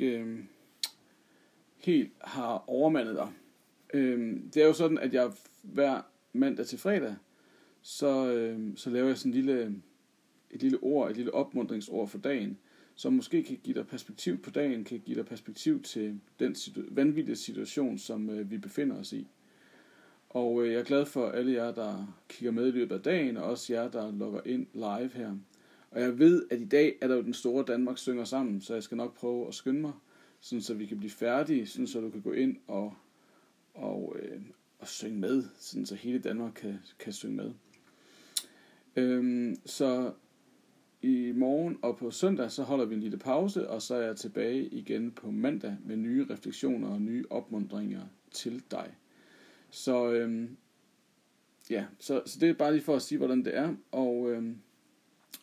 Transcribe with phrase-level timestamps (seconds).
[0.00, 0.38] ikke øh,
[1.76, 3.28] helt har overmandet dig.
[3.94, 6.00] Øh, det er jo sådan, at jeg hver
[6.32, 7.16] mandag til fredag,
[7.82, 9.74] så, øh, så laver jeg sådan en lille,
[10.50, 12.58] et lille ord, et lille opmundringsord for dagen,
[12.94, 16.94] som måske kan give dig perspektiv på dagen, kan give dig perspektiv til den situ-
[16.94, 19.28] vanvittige situation, som øh, vi befinder os i.
[20.28, 23.36] Og øh, jeg er glad for alle jer, der kigger med i løbet af dagen,
[23.36, 25.36] og også jer, der logger ind live her.
[25.90, 28.74] Og jeg ved, at i dag er der jo den store Danmark synger sammen, så
[28.74, 29.92] jeg skal nok prøve at skynde mig,
[30.40, 32.94] sådan så vi kan blive færdige, sådan så du kan gå ind og,
[33.74, 34.40] og, øh,
[34.78, 37.52] og synge med, sådan så hele Danmark kan, kan synge med.
[38.96, 40.12] Øhm, så
[41.02, 44.16] i morgen og på søndag, så holder vi en lille pause, og så er jeg
[44.16, 48.94] tilbage igen på mandag med nye refleksioner og nye opmundringer til dig.
[49.70, 50.56] Så øhm,
[51.70, 53.74] ja, så, så det er bare lige for at sige, hvordan det er.
[53.92, 54.56] Og, øhm,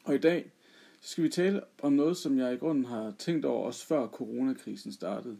[0.03, 0.51] og i dag
[1.01, 4.07] så skal vi tale om noget, som jeg i grunden har tænkt over også før
[4.07, 5.37] coronakrisen startede.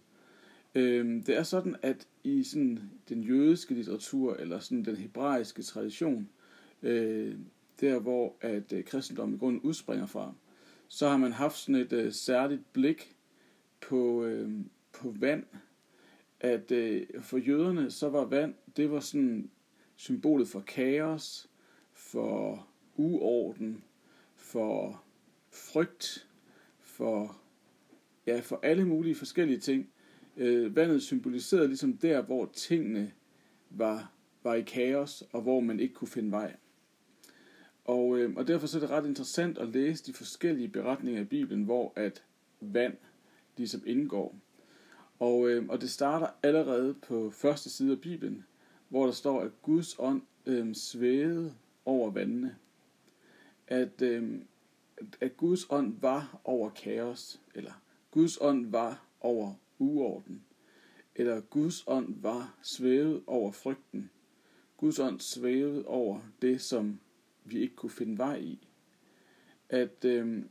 [0.76, 6.30] Øhm, det er sådan, at i sådan den jødiske litteratur, eller sådan den hebraiske tradition,
[6.84, 7.36] øh,
[7.82, 10.34] der hvor at øh, kristendommen i grunden udspringer fra,
[10.88, 13.16] så har man haft sådan et øh, særligt blik
[13.82, 14.52] på, øh,
[14.94, 15.44] på vand.
[16.40, 19.50] At øh, for jøderne, så var vand, det var sådan
[19.96, 21.50] symbolet for kaos,
[21.94, 23.84] for uorden,
[24.48, 25.04] for
[25.52, 26.28] frygt,
[26.80, 27.38] for,
[28.28, 29.90] ja, for alle mulige forskellige ting.
[30.38, 33.12] Øh, vandet symboliserede ligesom der, hvor tingene
[33.70, 34.12] var,
[34.44, 36.56] var i kaos, og hvor man ikke kunne finde vej.
[37.86, 41.26] Og, øh, og derfor så er det ret interessant at læse de forskellige beretninger i
[41.26, 42.24] Bibelen, hvor at
[42.62, 42.98] vand
[43.58, 44.36] ligesom indgår.
[45.20, 48.46] Og, øh, og det starter allerede på første side af Bibelen,
[48.90, 51.54] hvor der står, at Guds ånd øh, svævede
[51.86, 52.56] over vandene.
[53.68, 54.42] At, øh,
[55.22, 60.44] at Guds ånd var over kaos, eller Guds ånd var over uorden,
[61.16, 64.10] eller Guds ånd var svævet over frygten.
[64.78, 67.00] Guds ånd svævede over det, som
[67.46, 68.68] vi ikke kunne finde vej i.
[69.70, 70.44] At, øh,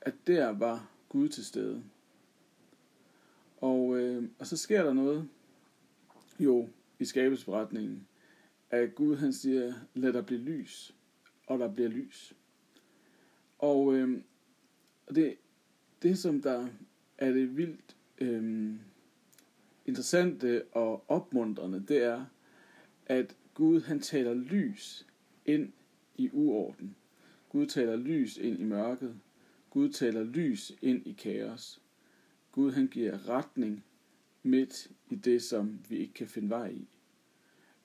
[0.00, 1.82] at der var Gud til stede.
[3.56, 5.28] Og, øh, og så sker der noget,
[6.38, 6.68] jo,
[6.98, 8.06] i skabelsberetningen,
[8.70, 10.95] at Gud han siger, lad der blive lys,
[11.46, 12.34] og der bliver lys.
[13.58, 14.22] Og øh,
[15.14, 15.36] det,
[16.02, 16.68] det, som der
[17.18, 18.74] er det vildt øh,
[19.86, 22.24] interessante og opmuntrende, det er,
[23.06, 25.06] at Gud han taler lys
[25.44, 25.72] ind
[26.16, 26.96] i uorden.
[27.48, 29.16] Gud taler lys ind i mørket.
[29.70, 31.82] Gud taler lys ind i kaos.
[32.52, 33.84] Gud han giver retning
[34.42, 36.88] midt i det, som vi ikke kan finde vej i.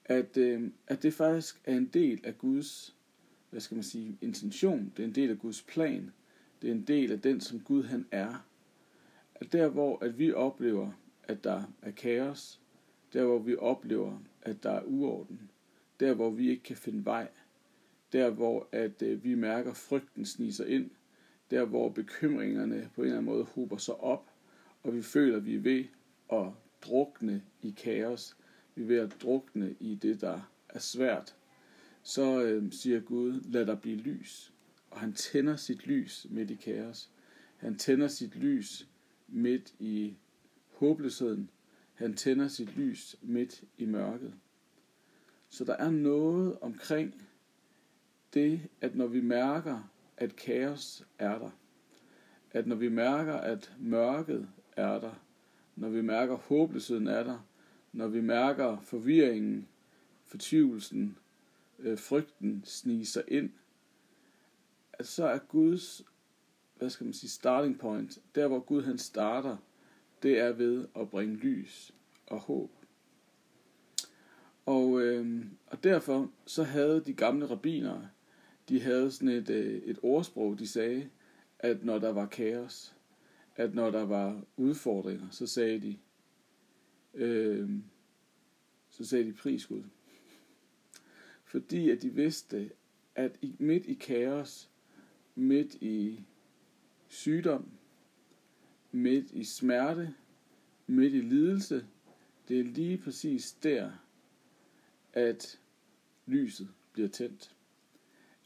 [0.06, 2.96] At, øh, at det faktisk er en del af Guds,
[3.52, 4.94] hvad skal man sige, intention.
[4.98, 6.12] Det er en del af Guds plan.
[6.62, 8.46] Det er en del af den, som Gud han er.
[9.36, 10.92] At der, hvor at vi oplever,
[11.24, 12.60] at der er kaos,
[13.14, 15.50] der, hvor vi oplever, at der er uorden,
[16.00, 17.28] der, hvor vi ikke kan finde vej,
[18.14, 20.90] der hvor at øh, vi mærker frygten sniger ind,
[21.52, 24.32] der hvor bekymringerne på en eller anden måde hober sig op,
[24.84, 25.86] og vi føler, at vi er ved
[26.34, 26.48] at
[26.82, 28.38] drukne i kaos,
[28.76, 31.36] vi er ved at drukne i det, der er svært,
[32.04, 34.54] så øh, siger Gud, lad der blive lys.
[34.92, 37.10] Og han tænder sit lys midt i kaos.
[37.58, 38.88] Han tænder sit lys
[39.28, 40.16] midt i
[40.70, 41.50] håbløsheden.
[41.94, 44.34] Han tænder sit lys midt i mørket.
[45.50, 47.22] Så der er noget omkring
[48.34, 51.50] det, at når vi mærker, at kaos er der,
[52.52, 55.24] at når vi mærker, at mørket er der,
[55.76, 57.48] når vi mærker håbløsheden er der,
[57.92, 59.68] når vi mærker forvirringen,
[60.24, 61.18] fortvivlelsen,
[61.82, 63.50] øh, frygten snige sig ind,
[64.94, 66.02] at så er Guds,
[66.78, 69.58] hvad skal man sige, starting point, der hvor Gud han starter,
[70.24, 71.94] det er ved at bringe lys
[72.28, 72.72] og håb.
[74.66, 78.02] Og, øh, og derfor så havde de gamle rabiner,
[78.70, 81.10] de havde sådan et, øh, et ordsprog, de sagde,
[81.60, 82.96] at når der var kaos,
[83.56, 85.98] at når der var udfordringer, så sagde de,
[87.14, 87.70] øh,
[88.90, 89.84] så sagde de prisgud.
[91.52, 92.72] Fordi at de vidste,
[93.16, 94.70] at i, midt i kaos,
[95.36, 96.24] midt i
[97.08, 97.66] sygdom,
[98.92, 100.16] midt i smerte,
[100.88, 101.86] midt i lidelse,
[102.48, 103.92] det er lige præcis der,
[105.14, 105.60] at
[106.26, 107.56] lyset bliver tændt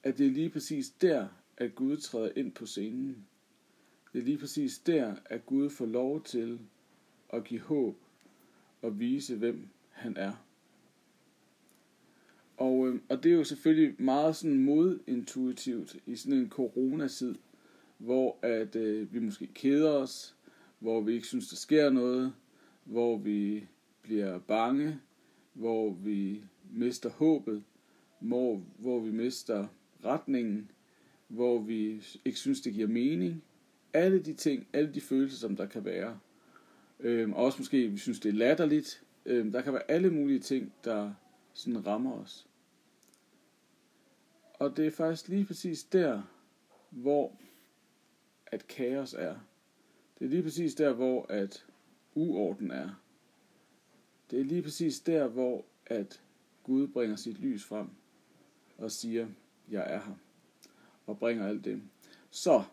[0.05, 3.27] at det er lige præcis der, at Gud træder ind på scenen.
[4.13, 6.59] Det er lige præcis der, at Gud får lov til
[7.33, 7.97] at give håb
[8.81, 10.44] og vise, hvem han er.
[12.57, 17.35] Og, øh, og det er jo selvfølgelig meget sådan modintuitivt i sådan en coronatid,
[17.97, 20.35] hvor at øh, vi måske keder os,
[20.79, 22.33] hvor vi ikke synes, der sker noget,
[22.83, 23.67] hvor vi
[24.01, 24.99] bliver bange,
[25.53, 27.63] hvor vi mister håbet,
[28.19, 29.67] hvor, hvor vi mister
[30.05, 30.71] retningen,
[31.27, 33.43] hvor vi ikke synes, det giver mening.
[33.93, 36.19] Alle de ting, alle de følelser, som der kan være.
[36.99, 39.03] Øhm, også måske, vi synes, det er latterligt.
[39.25, 41.13] Øhm, der kan være alle mulige ting, der
[41.55, 42.47] sådan rammer os.
[44.53, 46.21] Og det er faktisk lige præcis der,
[46.89, 47.37] hvor
[48.45, 49.35] at kaos er.
[50.19, 51.65] Det er lige præcis der, hvor at
[52.15, 52.89] uorden er.
[54.31, 56.21] Det er lige præcis der, hvor at
[56.63, 57.89] Gud bringer sit lys frem
[58.77, 59.27] og siger,
[59.71, 60.15] jeg er her,
[61.05, 61.81] og bringer alt det.
[62.29, 62.63] Så,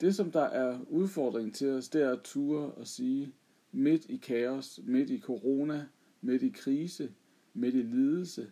[0.00, 3.34] det som der er udfordringen til os, det er at ture og sige,
[3.72, 5.86] midt i kaos, midt i corona,
[6.20, 7.12] midt i krise,
[7.54, 8.50] midt i lidelse,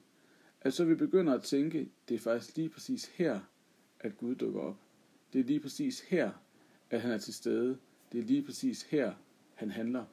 [0.61, 3.41] at så vi begynder at tænke, det er faktisk lige præcis her,
[4.01, 4.77] at Gud dukker op.
[5.33, 6.31] Det er lige præcis her,
[6.91, 7.79] at han er til stede.
[8.13, 9.15] Det er lige præcis her,
[9.55, 10.05] han handler.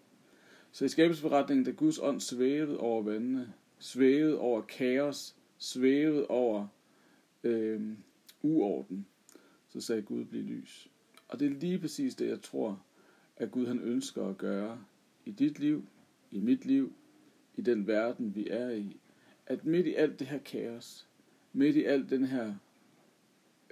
[0.71, 6.67] Så i skabelsesberetningen, da Guds ånd svævede over vandene, svævede over kaos, svævede over
[7.43, 7.81] øh,
[8.41, 9.05] uorden,
[9.69, 10.89] så sagde Gud, bliv lys.
[11.27, 12.83] Og det er lige præcis det, jeg tror,
[13.37, 14.83] at Gud han ønsker at gøre
[15.25, 15.85] i dit liv,
[16.31, 16.93] i mit liv,
[17.57, 18.97] i den verden, vi er i.
[19.47, 21.07] At midt i alt det her kaos,
[21.53, 22.55] midt i alt den her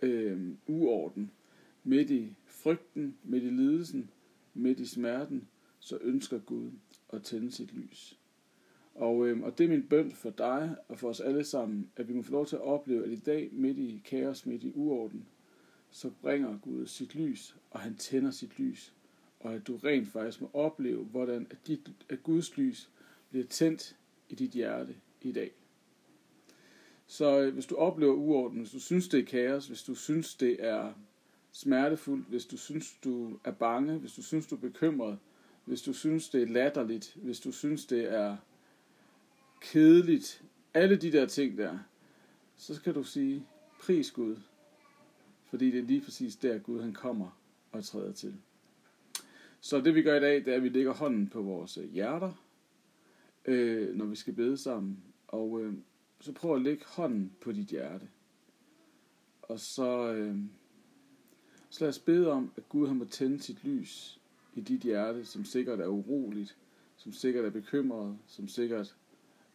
[0.03, 1.31] øh, uorden,
[1.83, 4.09] midt i frygten, midt i lidelsen,
[4.53, 5.47] midt i smerten,
[5.79, 6.71] så ønsker Gud
[7.13, 8.19] at tænde sit lys.
[8.95, 12.07] Og, øh, og det er min bøn for dig og for os alle sammen, at
[12.07, 14.71] vi må få lov til at opleve, at i dag, midt i kaos, midt i
[14.75, 15.25] uorden,
[15.91, 18.93] så bringer Gud sit lys, og han tænder sit lys.
[19.39, 22.89] Og at du rent faktisk må opleve, hvordan at, dit, at Guds lys
[23.33, 23.95] bliver tændt
[24.29, 25.51] i dit hjerte i dag.
[27.07, 30.35] Så øh, hvis du oplever uorden, hvis du synes, det er kaos, hvis du synes,
[30.35, 30.93] det er
[31.51, 35.19] smertefuldt, hvis du synes, du er bange, hvis du synes, du er bekymret,
[35.65, 38.37] hvis du synes, det er latterligt, hvis du synes, det er
[39.61, 40.43] kedeligt,
[40.73, 41.79] alle de der ting der,
[42.57, 43.45] så skal du sige,
[43.79, 44.35] pris Gud,
[45.49, 47.39] fordi det er lige præcis der, Gud han kommer
[47.71, 48.35] og træder til.
[49.61, 52.42] Så det vi gør i dag, det er, at vi lægger hånden på vores hjerter,
[53.45, 54.97] øh, når vi skal bede sammen.
[55.27, 55.73] Og øh,
[56.19, 58.07] så prøv at lægge hånden på dit hjerte.
[59.41, 60.37] Og så, øh,
[61.69, 64.19] så lad os bede om, at Gud har må tænde sit lys
[64.55, 66.57] i dit hjerte, som sikkert er uroligt,
[66.97, 68.95] som sikkert er bekymret, som sikkert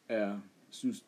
[0.08, 1.04] er, synes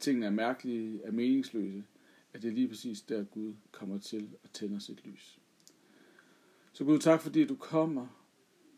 [0.00, 1.84] tingene er mærkelige, er meningsløse,
[2.32, 5.38] at det er lige præcis der Gud kommer til at tænde sit lys.
[6.72, 8.06] Så Gud, tak fordi du kommer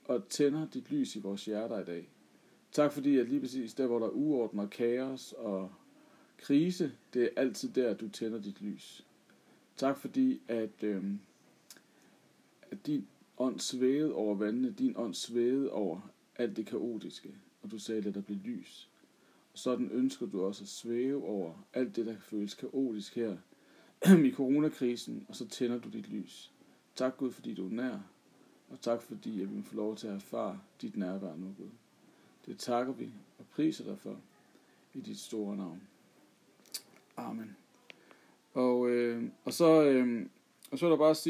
[0.04, 2.13] og tænder dit lys i vores hjerter i dag.
[2.74, 5.72] Tak fordi, at lige præcis der, hvor der er uorden og kaos og
[6.38, 9.06] krise, det er altid der, du tænder dit lys.
[9.76, 11.04] Tak fordi, at, øh,
[12.70, 17.78] at din ånd svævede over vandene, din ånd svævede over alt det kaotiske, og du
[17.78, 18.88] sagde, at der blev lys.
[19.52, 23.36] Og sådan ønsker du også at svæve over alt det, der føles kaotisk her
[24.28, 26.52] i coronakrisen, og så tænder du dit lys.
[26.94, 27.98] Tak Gud, fordi du er nær,
[28.68, 31.70] og tak fordi, at vi får lov til at erfare dit nærvær nu, Gud.
[32.46, 34.16] Det takker vi og priser dig for
[34.94, 35.82] i dit store navn.
[37.16, 37.56] Amen.
[38.54, 40.26] Og, øh, og, så, øh,
[40.70, 41.22] og så er der bare at sige,